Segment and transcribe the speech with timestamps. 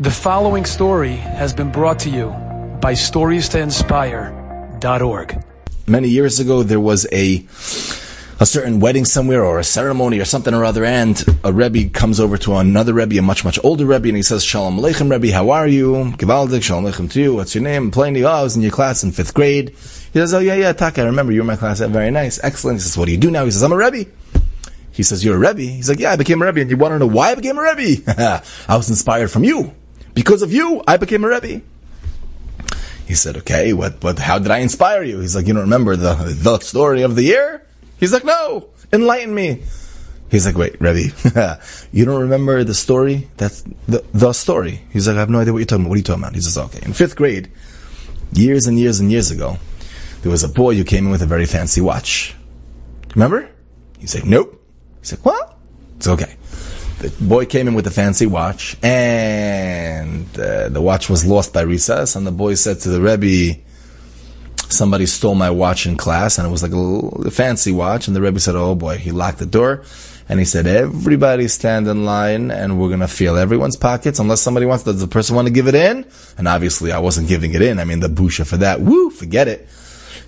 [0.00, 2.28] The following story has been brought to you
[2.80, 5.44] by StoriesToInspire.org.
[5.88, 7.44] Many years ago, there was a
[8.38, 12.20] a certain wedding somewhere or a ceremony or something or other, and a Rebbe comes
[12.20, 15.32] over to another Rebbe, a much, much older Rebbe, and he says, Shalom Aleichem, Rebbe,
[15.32, 16.14] how are you?
[16.16, 17.34] Givaldik, Shalom Aleichem to you.
[17.34, 17.90] What's your name?
[17.92, 18.24] You.
[18.24, 19.70] Oh, I was in your class in fifth grade.
[19.70, 21.80] He says, oh, yeah, yeah, Taka, I remember you were in my class.
[21.80, 22.38] Very nice.
[22.44, 22.76] Excellent.
[22.76, 23.44] He says, what do you do now?
[23.44, 24.08] He says, I'm a Rebbe.
[24.92, 25.62] He says, you're a Rebbe?
[25.62, 26.60] He's like, yeah, I became a Rebbe.
[26.60, 28.00] And you want to know why I became a Rebbe?
[28.68, 29.74] I was inspired from you.
[30.18, 31.62] Because of you, I became a Rebbe.
[33.06, 35.20] He said, okay, what, what, how did I inspire you?
[35.20, 36.12] He's like, you don't remember the,
[36.42, 37.64] the story of the year?
[38.00, 39.62] He's like, no, enlighten me.
[40.28, 41.14] He's like, wait, Rebbe,
[41.92, 43.28] you don't remember the story?
[43.36, 44.80] That's the, the story.
[44.92, 45.90] He's like, I have no idea what you're talking about.
[45.90, 46.34] What are you talking about?
[46.34, 46.80] He says, okay.
[46.84, 47.52] In fifth grade,
[48.32, 49.58] years and years and years ago,
[50.22, 52.34] there was a boy who came in with a very fancy watch.
[53.14, 53.48] Remember?
[54.00, 54.60] He's like, nope.
[54.98, 55.56] He's like, what?
[55.96, 56.34] It's okay
[56.98, 61.60] the boy came in with a fancy watch, and uh, the watch was lost by
[61.60, 62.16] recess.
[62.16, 63.60] And the boy said to the Rebbe,
[64.68, 68.20] "Somebody stole my watch in class, and it was like a, fancy watch." And the
[68.20, 69.84] Rebbe said, "Oh boy!" He locked the door,
[70.28, 74.66] and he said, "Everybody stand in line, and we're gonna feel everyone's pockets unless somebody
[74.66, 74.84] wants.
[74.84, 76.04] Does the person want to give it in?"
[76.36, 77.78] And obviously, I wasn't giving it in.
[77.78, 78.80] I mean, the busha for that.
[78.80, 79.68] Woo, forget it.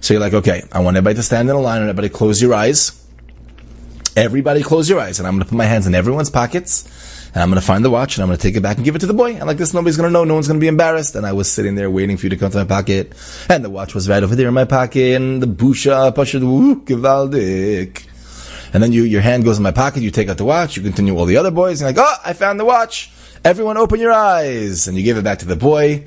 [0.01, 2.41] So you're like, okay, I want everybody to stand in a line, and everybody close
[2.41, 2.93] your eyes.
[4.21, 6.85] Everybody close your eyes, and I'm going to put my hands in everyone's pockets,
[7.33, 8.85] and I'm going to find the watch, and I'm going to take it back and
[8.85, 9.33] give it to the boy.
[9.33, 11.15] And like this, nobody's going to know, no one's going to be embarrassed.
[11.15, 13.15] And I was sitting there waiting for you to come to my pocket,
[13.49, 16.83] and the watch was right over there in my pocket, and the busha, pasha, woo,
[16.83, 18.07] gewaldig.
[18.75, 20.83] And then you, your hand goes in my pocket, you take out the watch, you
[20.83, 23.11] continue all the other boys, and like, oh, I found the watch.
[23.43, 24.87] Everyone open your eyes.
[24.87, 26.05] And you give it back to the boy.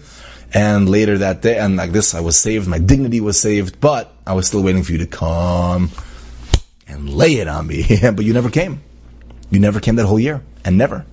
[0.53, 4.13] And later that day, and like this, I was saved, my dignity was saved, but
[4.27, 5.89] I was still waiting for you to come
[7.13, 7.85] lay it on me.
[8.01, 8.81] but you never came.
[9.49, 11.05] You never came that whole year, and never.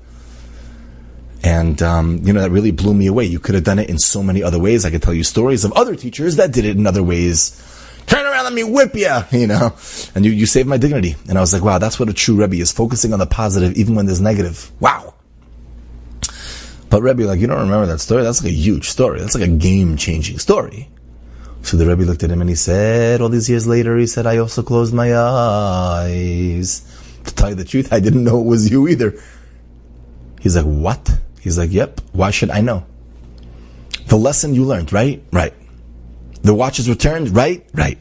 [1.42, 3.24] And um, you know that really blew me away.
[3.24, 4.84] You could have done it in so many other ways.
[4.84, 7.56] I could tell you stories of other teachers that did it in other ways.
[8.06, 9.74] Turn around, let me whip you, you know.
[10.14, 11.16] And you, you saved my dignity.
[11.28, 13.76] And I was like, wow, that's what a true Rebbe is, focusing on the positive
[13.76, 14.70] even when there's negative.
[14.80, 15.14] Wow.
[16.88, 18.24] But Rebbe, like, you don't remember that story?
[18.24, 19.20] That's like a huge story.
[19.20, 20.88] That's like a game changing story.
[21.62, 24.26] So the Rebbe looked at him and he said, all these years later, he said,
[24.26, 26.82] I also closed my eyes.
[27.24, 29.14] To tell you the truth, I didn't know it was you either.
[30.40, 31.10] He's like, what?
[31.40, 32.86] He's like, yep, why should I know?
[34.06, 35.22] The lesson you learned, right?
[35.32, 35.54] Right.
[36.42, 37.64] The watch is returned, right?
[37.74, 37.98] Right.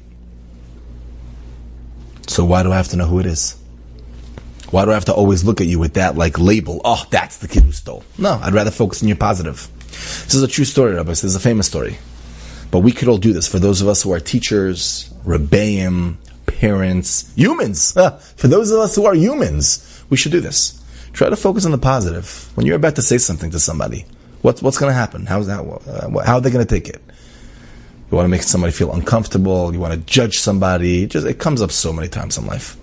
[2.28, 3.58] So why do I have to know who it is?
[4.72, 6.80] Why do I have to always look at you with that like label?
[6.86, 8.04] Oh, that's the kid who stole.
[8.18, 9.68] No, I'd rather focus on your positive.
[9.90, 11.10] This is a true story, Rabbi.
[11.10, 11.98] This is a famous story.
[12.72, 17.34] But we could all do this for those of us who are teachers, rebbeim, parents,
[17.36, 17.92] humans.
[18.36, 20.76] for those of us who are humans, we should do this.
[21.14, 22.50] Try to focus on the positive.
[22.56, 24.06] When you're about to say something to somebody,
[24.42, 25.26] what's what's going to happen?
[25.26, 25.60] How's that?
[25.62, 27.02] Uh, how are they going to take it?
[28.12, 29.74] You want to make somebody feel uncomfortable.
[29.74, 31.08] You want to judge somebody.
[31.08, 32.76] Just it comes up so many times in life.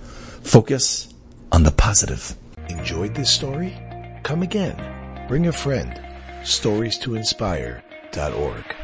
[0.43, 1.13] Focus
[1.53, 2.37] on the positive.
[2.69, 3.77] Enjoyed this story?
[4.23, 5.27] Come again.
[5.29, 6.01] Bring a friend.
[6.45, 8.77] Stories to inspire.org.